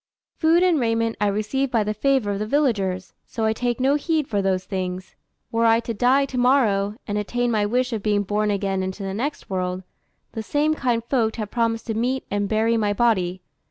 [0.39, 3.93] Food and raiment I receive by the favour of the villagers, so I take no
[3.93, 5.13] heed for those things.
[5.51, 9.03] Were I to die to morrow, and attain my wish of being born again into
[9.03, 9.83] the next world,
[10.31, 13.43] the same kind folk have promised to meet and bury my body.